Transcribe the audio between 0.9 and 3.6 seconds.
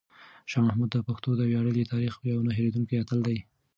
د پښتنو د ویاړلي تاریخ یو نه هېرېدونکی اتل دی.